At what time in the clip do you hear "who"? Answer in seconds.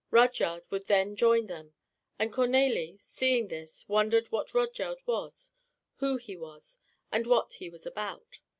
5.97-6.17